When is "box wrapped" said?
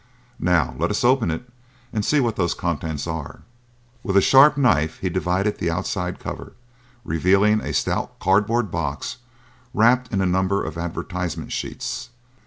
8.71-10.11